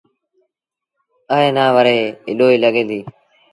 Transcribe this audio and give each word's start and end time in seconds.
ائيٚݩ 1.33 1.53
نا 1.55 1.65
وري 1.75 1.99
ايٚڏوئيٚ 2.27 2.61
لڳي 2.63 2.83
ديٚ۔ 2.89 3.05